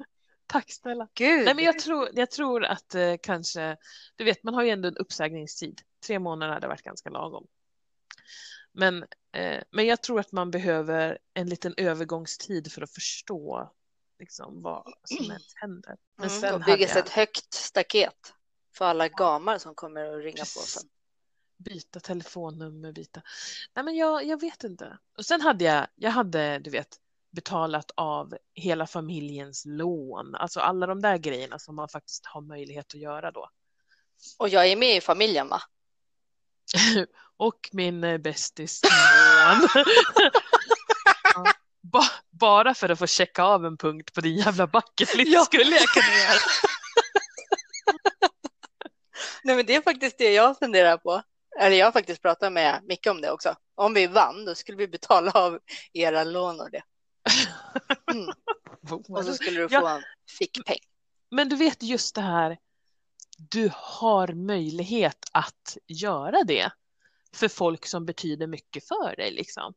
[0.56, 1.08] Tack snälla.
[1.14, 1.46] Gud.
[1.46, 3.78] Nej, men jag tror, jag tror att eh, kanske,
[4.16, 5.82] du vet, man har ju ändå en uppsägningstid.
[6.08, 7.48] Tre månader hade varit ganska lagom.
[8.72, 13.72] Men, eh, men jag tror att man behöver en liten övergångstid för att förstå
[14.20, 15.98] liksom, vad som ens händer.
[16.18, 18.34] Men Mm, sen och bygga sig jag ett högt staket
[18.76, 20.70] för alla gamar som kommer att ringa på Precis.
[20.70, 20.90] sen.
[21.58, 23.22] byta telefonnummer, byta.
[23.74, 24.98] Nej, men jag, jag vet inte.
[25.18, 27.00] Och sen hade jag, jag hade, du vet,
[27.36, 32.86] betalat av hela familjens lån, alltså alla de där grejerna som man faktiskt har möjlighet
[32.86, 33.50] att göra då.
[34.40, 35.62] Och jag är med i familjen va?
[37.38, 38.82] och min eh, bästis.
[41.34, 45.32] Ja, ba- bara för att få checka av en punkt på din jävla bucket list
[45.34, 45.46] Ja.
[45.46, 46.40] skulle jag kunna göra.
[49.44, 51.22] Nej, men det är faktiskt det jag funderar på.
[51.60, 53.56] Eller jag har faktiskt pratat med Micke om det också.
[53.76, 55.60] Om vi vann, då skulle vi betala av
[55.94, 56.84] era lån och det.
[58.12, 58.30] Mm.
[59.10, 59.96] Och så skulle du få Ja.
[59.98, 60.04] en
[60.40, 60.80] fickpeng.
[61.32, 62.58] Men du vet just det här,
[63.38, 66.72] du har möjlighet att göra det
[67.34, 69.32] för folk som betyder mycket för dig.
[69.32, 69.74] Liksom.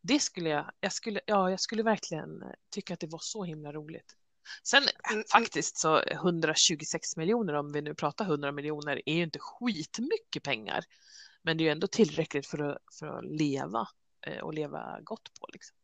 [0.00, 3.72] Det skulle jag, jag skulle, ja, jag skulle verkligen tycka att det var så himla
[3.72, 4.16] roligt.
[4.62, 9.38] Sen Mm, faktiskt så 126 miljoner, om vi nu pratar 100 miljoner, är ju inte
[9.38, 10.84] skitmycket pengar.
[11.42, 13.88] Men det är ju ändå tillräckligt för att, för att leva
[14.26, 15.46] eh, och leva gott på.
[15.52, 15.76] Liksom.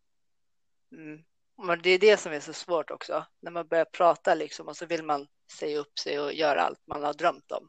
[0.93, 1.25] Mm.
[1.63, 3.27] Men det är det som är så svårt också.
[3.41, 6.87] När man börjar prata liksom och så vill man säga upp sig och göra allt
[6.87, 7.69] man har drömt om.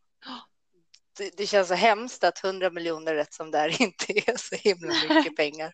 [1.17, 4.55] Det, det känns så hemskt att 100 miljoner rätt som det är inte är så
[4.55, 5.73] himla mycket pengar.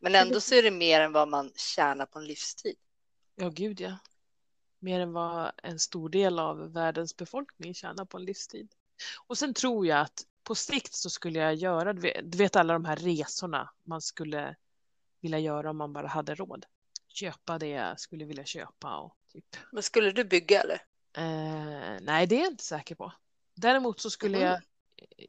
[0.00, 2.76] Men ändå så är det mer än vad man tjänar på en livstid.
[3.34, 3.98] Ja, gud ja.
[4.78, 8.74] Mer än vad en stor del av världens befolkning tjänar på en livstid.
[9.26, 12.56] Och sen tror jag att på sikt så skulle jag göra, du vet, du vet
[12.56, 14.56] alla de här resorna man skulle
[15.20, 16.66] vilja göra om man bara hade råd.
[17.08, 19.56] Köpa det jag skulle vilja köpa och typ.
[19.72, 20.82] Men skulle du bygga eller?
[21.16, 23.12] Eh, nej, det är jag inte säker på.
[23.54, 24.46] Däremot så skulle Mhm.
[24.46, 24.60] jag,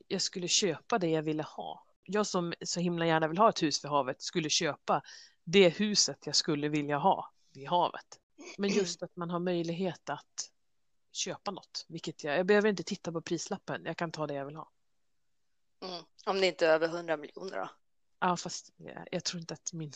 [0.07, 1.85] jag skulle köpa det jag ville ha.
[2.03, 5.01] Jag som så himla gärna vill ha ett hus vid havet skulle köpa
[5.43, 8.19] det huset jag skulle vilja ha vid havet.
[8.57, 10.51] Men just att man har möjlighet att
[11.11, 14.45] köpa något, vilket jag, jag behöver inte titta på prislappen, jag kan ta det jag
[14.45, 14.71] vill ha.
[15.83, 16.03] Mm.
[16.25, 17.69] Om det inte är över 100 miljoner då?
[18.21, 18.73] Ja, fast
[19.11, 19.91] jag, tror inte att min,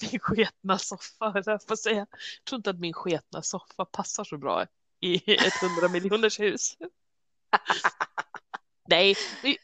[0.10, 2.08] min sketna soffa, jag att säga, jag
[2.48, 4.66] tror inte att min sketna soffa passar så bra
[5.00, 6.76] i ett 100 miljoners hus.
[8.88, 9.16] Nej,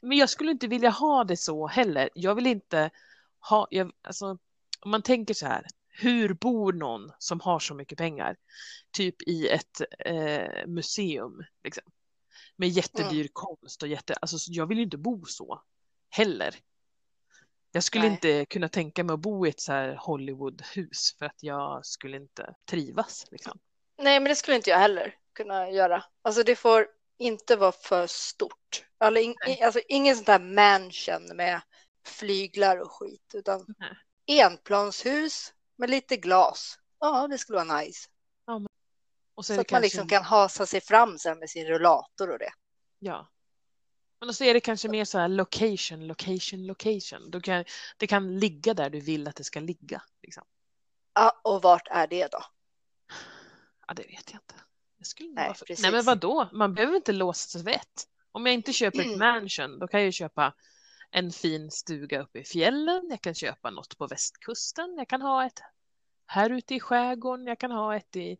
[0.03, 2.11] men- jag skulle inte vilja ha det så heller.
[2.15, 2.91] Jag vill inte
[3.39, 4.39] ha, jag, alltså,
[4.81, 8.37] om man tänker så här, hur bor någon som har så mycket pengar?
[8.91, 11.85] Typ i ett eh, museum, liksom.
[12.57, 15.63] Med jättedyr konst och jätte, alltså jag vill ju inte bo så
[16.11, 16.55] heller.
[17.73, 18.13] Jag skulle Nej.
[18.13, 22.17] inte kunna tänka mig att bo i ett så här Hollywoodhus för att jag skulle
[22.17, 23.27] inte trivas.
[23.31, 23.59] Liksom.
[23.99, 26.05] Nej, men det skulle inte jag heller kunna göra.
[26.23, 26.87] Alltså det får
[27.19, 28.85] inte vara för stort.
[28.99, 31.61] Alltså, in, alltså ingen sånt här mansion med
[32.07, 33.97] flyglar och skit, utan Nej.
[34.41, 36.79] enplanshus med lite glas.
[37.01, 38.09] Ja, det skulle vara nice.
[38.45, 38.53] Så
[39.39, 42.39] är Så det att man liksom kan hasa sig fram sen med sin rullator och
[42.39, 42.53] det.
[42.99, 43.29] Ja.
[44.21, 47.31] Men så är det kanske mer så här location, location, location.
[47.31, 47.65] Du kan,
[47.97, 50.03] det kan ligga där du vill att det ska ligga.
[50.23, 50.45] Liksom.
[51.15, 52.39] Ja, och vart är det då?
[53.87, 54.55] Ja, det vet jag inte.
[54.99, 55.67] Jag skulle Nej, för...
[55.67, 55.83] precis.
[55.83, 56.49] Nej, men vadå?
[56.53, 58.09] Man behöver inte låsa sig vid ett.
[58.33, 59.19] Om jag inte köper ett Mm.
[59.19, 60.55] mansion, då kan jag ju köpa
[61.11, 63.07] en fin stuga uppe i fjällen.
[63.11, 64.95] Jag kan köpa något på västkusten.
[64.99, 65.61] Jag kan ha ett
[66.27, 67.47] här ute i skärgården.
[67.47, 68.39] Jag kan ha ett i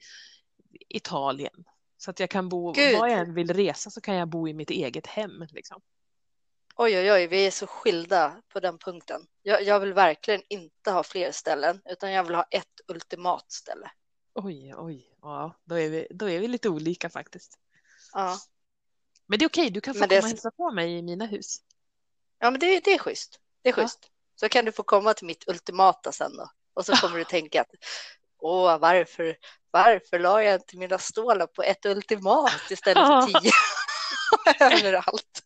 [0.89, 1.65] Italien.
[2.07, 2.99] Så att jag kan bo, Gud.
[2.99, 5.47] var jag än vill resa så kan jag bo i mitt eget hem.
[5.51, 5.81] Liksom.
[6.77, 9.27] Oj, oj, oj, vi är så skilda på den punkten.
[9.43, 13.91] Jag, jag vill verkligen inte ha fler ställen, utan jag vill ha ett ultimat ställe.
[14.35, 17.59] Oj, oj, ja, då är vi, då är vi lite olika faktiskt.
[18.13, 18.39] Ja,
[19.27, 21.03] Men det är okej, du kan få Men det komma och hälsa på mig i
[21.03, 21.57] mina hus.
[22.39, 23.41] ja men det, det är schysst.
[23.63, 23.83] Det är Ja.
[23.83, 24.11] schysst.
[24.35, 26.51] Så kan du få komma till mitt ultimata sen då.
[26.75, 27.71] Och så kommer du tänka att
[28.39, 29.37] åh, varför,
[29.77, 33.53] varför la jag inte mina stålar på ett ultimat istället för tio
[34.79, 35.43] överallt?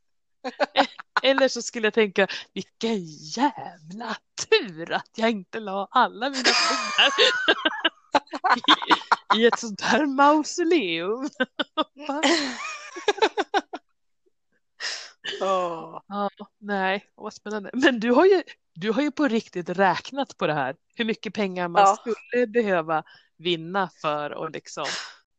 [1.22, 3.04] Eller så skulle jag tänka, vilken
[3.36, 4.16] jävla
[4.50, 7.12] tur att jag inte la alla mina pengar
[8.56, 11.28] i, i ett sånt här mausoleum.
[15.42, 16.02] Åh.
[16.06, 17.70] Ja, nej, vad spännande.
[17.72, 18.42] Men du har ju,
[18.74, 20.76] du har ju på riktigt räknat på det här.
[20.94, 21.96] Hur mycket pengar man Ja.
[21.96, 23.02] skulle behöva
[23.40, 24.86] vinna för att liksom...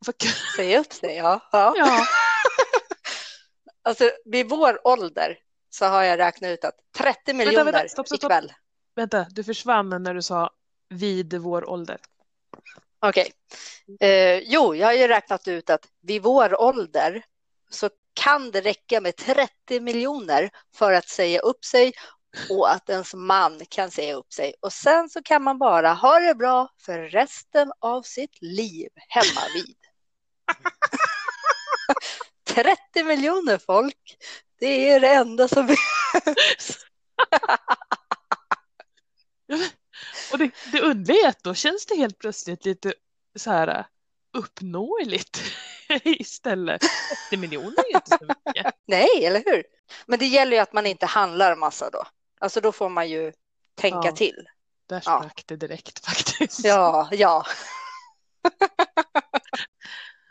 [0.05, 0.13] För,
[0.55, 1.49] Säga upp sig, ja.
[1.51, 1.73] ja.
[1.77, 2.05] ja,
[3.83, 5.37] Alltså, vid vår ålder
[5.69, 8.31] så har jag räknat ut att 30 miljoner vänta, stopp, stopp, stopp.
[8.31, 8.53] ikväll.
[8.95, 10.49] vänta, du försvann när du sa
[10.89, 11.97] vid vår ålder.
[12.99, 13.31] Okej.
[13.99, 17.23] Eh, jo, jag har ju räknat ut att vid vår ålder
[17.69, 21.93] så kan det räcka med 30 miljoner för att säga upp sig
[22.49, 24.53] och att ens man kan säga upp sig.
[24.59, 29.41] Och sen så kan man bara ha det bra för resten av sitt liv hemma
[29.53, 29.75] vid.
[32.45, 34.17] 30 miljoner folk,
[34.59, 36.77] det är det enda som behövs.
[40.31, 42.93] Och det, det underliga är att då känns det helt plötsligt lite
[43.39, 43.85] så här äh,
[44.37, 45.41] uppnåeligt
[46.03, 46.81] istället.
[47.29, 48.75] 30 miljoner är ju inte så mycket.
[48.87, 49.63] Nej, eller hur?
[50.05, 52.03] Men det gäller ju att man inte handlar massa då.
[52.41, 53.33] Alltså då får man ju
[53.75, 54.11] tänka Ja.
[54.11, 54.47] till.
[54.85, 55.19] Där Ja.
[55.21, 56.65] sprack det direkt faktiskt.
[56.65, 57.45] Ja, ja.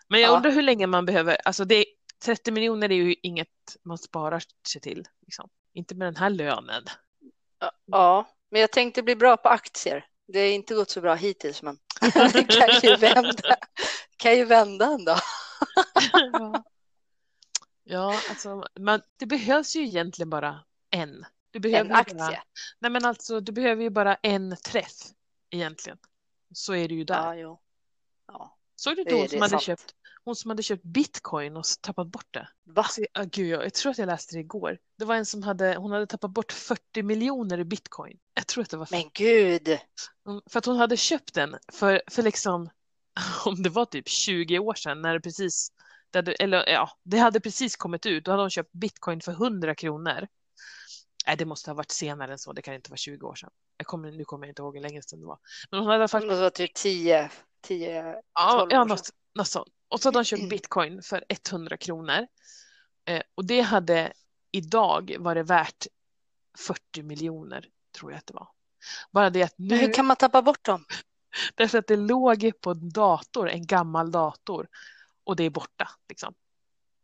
[0.09, 0.37] Men jag Ja.
[0.37, 1.85] undrar hur länge man behöver, alltså det,
[2.25, 3.49] 30 miljoner är ju inget
[3.83, 4.43] man sparar
[4.73, 5.05] sig till.
[5.27, 5.49] Liksom.
[5.75, 6.85] Inte med den här lönen.
[7.87, 10.07] Ja, men jag tänkte bli bra på aktier.
[10.27, 11.79] Det har inte gått så bra hittills, men
[12.33, 13.57] det kan ju vända.
[14.17, 14.99] kan ju vända
[16.33, 16.65] ja.
[17.85, 21.27] ja, alltså man, det behövs ju egentligen bara en.
[21.51, 22.43] Du behöver En ju Bara, aktie.
[22.79, 24.97] nej men alltså du behöver ju bara en träff
[25.51, 25.99] egentligen.
[26.55, 27.35] Så är det ju där.
[27.35, 27.61] Ja.
[28.27, 28.57] Ja.
[28.77, 29.63] Såg du inte hon som hade sant.
[29.63, 32.49] köpt hon som hade köpt bitcoin och tappat bort det?
[32.65, 32.83] Va?
[32.83, 34.79] Alltså, ah, gud, jag, jag tror att jag läste det igår.
[34.99, 38.19] Det var en som hade, hon hade tappat bort 40 miljoner i bitcoin.
[38.35, 39.69] Jag tror att det var Men gud.
[39.69, 42.71] Mm, För att hon hade köpt den för, för liksom,
[43.47, 45.73] om det var typ 20 år sedan när det precis,
[46.11, 48.25] det hade, eller ja, det hade precis kommit ut.
[48.25, 50.27] Då hade hon köpt bitcoin för 100 kronor.
[51.31, 52.53] Nej, det måste ha varit senare än så.
[52.53, 53.51] Det kan inte vara 20 år sedan.
[53.85, 55.39] Kommer, nu kommer jag inte ihåg hur länge sedan det var.
[55.71, 59.11] Men hon hade i alla fall, Det var typ 10, 10, ja, 12 ja något,
[59.35, 59.69] något sånt.
[59.89, 62.27] Och så hade hon köpt bitcoin för 100 kronor.
[63.05, 64.13] Eh, och det hade
[64.51, 65.87] idag varit värt
[66.59, 68.49] 40 miljoner, tror jag att det var.
[69.11, 69.77] Bara det att Men nu...
[69.77, 70.85] hur kan man tappa bort dem?
[71.55, 74.69] Därför att det låg på en dator, en gammal dator.
[75.25, 75.89] Och det är borta.
[76.09, 76.35] Liksom.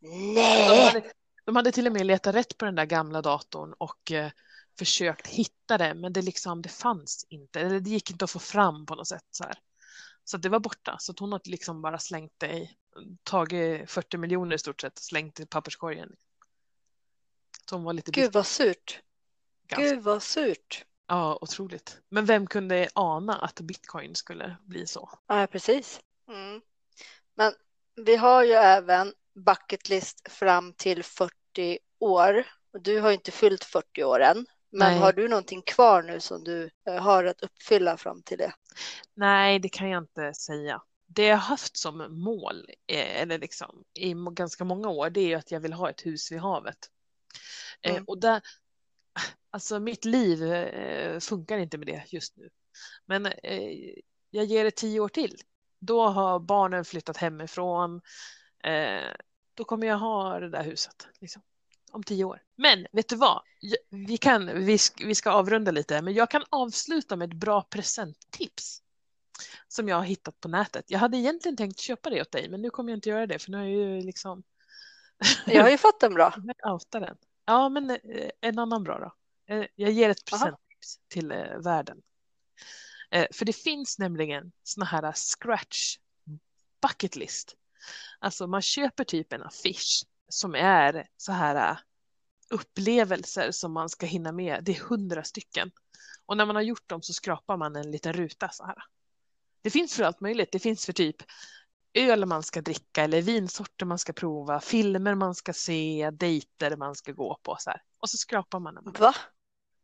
[0.01, 0.87] De, Nej!
[0.87, 1.13] hade,
[1.47, 4.31] de hade till och med letat rätt på den där gamla datorn och eh,
[4.79, 5.95] försökt hitta det.
[5.95, 7.61] Men det, liksom, det fanns inte.
[7.61, 9.25] Eller det gick inte att få fram på något sätt.
[9.31, 9.59] Så, här.
[10.25, 10.97] så det var borta.
[11.01, 12.77] Så hon har liksom bara slängt det i,
[13.23, 16.17] tagit 40 miljoner i stort sett, slängt i papperskorgen.
[17.69, 19.01] Så hon var lite Gud vad surt.
[19.67, 20.85] ganska, Gud vad surt.
[21.07, 22.01] Ja, otroligt.
[22.09, 25.11] Men vem kunde ana att bitcoin skulle bli så?
[25.27, 26.01] Ja, precis.
[26.29, 26.61] Mm.
[27.35, 27.53] Men
[27.95, 32.47] vi har ju även bucket list fram till 40 år.
[32.73, 34.47] Och du har inte fyllt 40 år än.
[34.71, 34.99] Men Nej.
[34.99, 38.53] har du någonting kvar nu som du eh, har att uppfylla fram till det?
[39.15, 40.83] Nej, det kan jag inte säga.
[41.07, 45.35] Det jag haft som mål, eh, eller liksom i ganska många år, det är ju
[45.35, 46.79] att jag vill ha ett hus vid havet.
[47.83, 48.05] Eh, Mm.
[48.05, 48.41] Och där,
[49.51, 50.39] alltså mitt liv
[51.21, 52.49] funkar inte med det just nu.
[53.07, 53.33] Men
[54.31, 55.37] jag ger det tio år till.
[55.81, 58.01] Då har barnen flyttat hemifrån.
[59.57, 61.09] Då kommer jag ha det där huset.
[61.21, 61.43] Liksom,
[61.91, 62.43] om tio år.
[62.57, 63.43] Men vet du vad?
[63.91, 68.83] Vi, kan, vi, vi ska avrunda lite, men jag kan avsluta med ett bra presenttips
[69.69, 70.85] som jag har hittat på nätet.
[70.91, 73.39] Jag hade egentligen tänkt köpa det åt dig, men nu kommer jag inte göra det,
[73.39, 74.43] för nu har jag ju liksom
[75.47, 76.35] Jag har ju fått en bra.
[76.65, 77.17] outat den.
[77.45, 79.15] Ja, men eh, en annan bra då.
[79.55, 80.39] Eh, Jag ger ett Aha.
[80.39, 82.03] presenttips till eh, världen.
[83.33, 85.97] För det finns nämligen såna här scratch
[86.83, 87.57] bucket list.
[88.19, 91.77] Alltså man köper typ en affisch som är så här eh,
[92.51, 94.65] upplevelser som man ska hinna med.
[94.65, 95.71] Det är hundra stycken.
[96.27, 98.77] Och när man har gjort dem så skrapar man en liten ruta så här.
[99.63, 100.53] Det finns för allt möjligt.
[100.53, 101.17] Det finns för typ
[101.95, 106.95] öl man ska dricka eller vinsorter man ska prova, filmer man ska se, dejter man
[106.95, 107.83] ska gå på så här.
[107.99, 108.75] Och så skrapar man.
[108.75, 108.95] dem.
[108.99, 109.15] Va?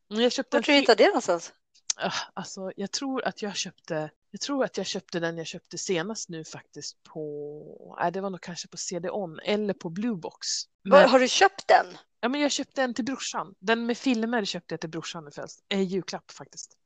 [0.08, 1.52] Jag köpte en Vart har du hittat det någonstans?
[1.96, 5.78] Ah, Alltså, jag tror att jag köpte, jag tror att jag köpte den jag köpte
[5.78, 10.46] senast nu faktiskt på, nej det var nog kanske på CD-ON eller på Bluebox.
[10.82, 11.86] Men, har du köpt den?
[12.20, 13.54] ja, men jag köpte en till brorsan.
[13.58, 16.76] Den med filmer köpte jag till brorsan i eh, julklapp faktiskt.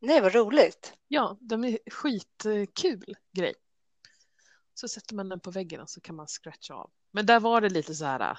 [0.00, 0.92] Nej, vad roligt.
[1.08, 3.54] Ja, de är skitkul grej.
[4.74, 6.90] Så sätter man den på väggen och så kan man scratcha av.
[7.10, 8.38] Men där var det lite så här äh,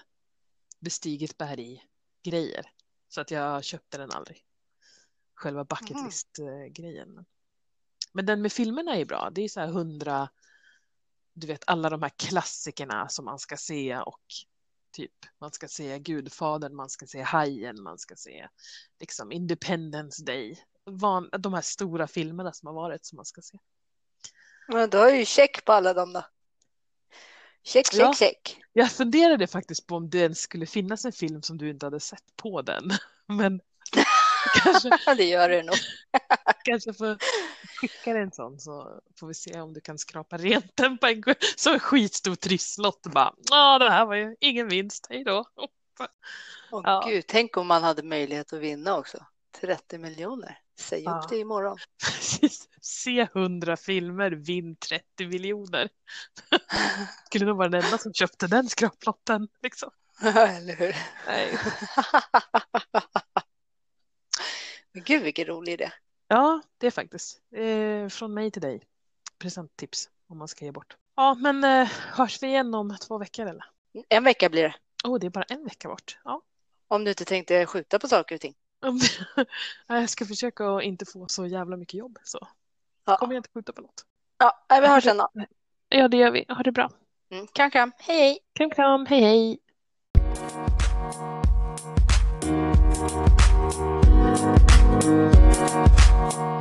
[0.79, 1.83] bestiget berg
[2.23, 2.65] grejer.
[3.09, 4.43] Så att jag köpte den aldrig.
[5.35, 6.05] Själva Mhm.
[6.05, 7.25] list grejen.
[8.11, 9.29] Men den med filmerna är bra.
[9.31, 10.29] Det är så här hundra,
[11.33, 14.21] du vet alla de här klassikerna som man ska se och
[14.91, 18.47] typ man ska se Gudfadern, man ska se Hajen, man ska se
[18.99, 20.63] liksom Independence Day.
[20.83, 23.57] Van, de här stora filmerna som har varit som man ska se.
[24.67, 26.25] Men du har ju check på alla dem då.
[27.63, 28.13] Check, check, Ja.
[28.13, 28.57] check.
[28.73, 31.99] Jag funderade faktiskt på om det ens skulle finnas en film som du inte hade
[31.99, 32.91] sett på den.
[33.25, 33.61] Men
[34.63, 35.75] kanske, det gör det nog.
[36.63, 37.17] kanske får
[37.81, 41.07] skicka dig en sån så får vi se om du kan skrapa rent den på
[41.07, 41.23] en.
[41.57, 45.45] Så en skitstor trisslott bara, ja det här var ju ingen vinst, hej då.
[46.71, 47.03] Åh Ja.
[47.07, 49.25] gud, tänk om man hade möjlighet att vinna också.
[49.61, 50.57] 30 miljoner.
[50.79, 51.19] Säg Ja.
[51.23, 51.77] upp det imorgon.
[52.81, 55.89] Se hundra filmer, vinn 30 miljoner.
[57.25, 59.47] Skulle nog vara den enda som köpte den skraplotten.
[59.61, 59.89] Liksom.
[60.23, 60.95] Eller hur?
[61.27, 61.57] Nej.
[64.93, 65.91] Men gud vilken rolig idé.
[66.31, 67.41] Ja, det är faktiskt.
[67.55, 68.81] Eh, från mig till dig.
[69.37, 70.97] Presenttips om man ska ge bort.
[71.15, 73.65] Ja, men eh, hörs vi igen om två veckor eller?
[74.09, 74.75] En vecka blir det.
[75.03, 76.19] Åh, oh, det är bara en vecka bort.
[76.23, 76.41] Ja.
[76.87, 78.53] Om du inte tänkte skjuta på saker och ting.
[79.87, 82.47] jag ska försöka att inte få så jävla mycket jobb så
[83.05, 83.17] ja.
[83.17, 84.05] kommer jag inte skjuta på något.
[84.37, 85.29] Ja, vi hörs sen då.
[85.89, 86.45] Ja, det gör vi.
[86.49, 86.91] Ha det bra.
[87.31, 87.47] Mm.
[87.47, 87.91] Kram, kram.
[87.97, 88.39] Hej, hej.
[88.53, 89.05] Kram, kram.
[89.05, 89.59] Hej, hej.
[94.33, 94.70] Thank you.
[94.91, 96.60] Música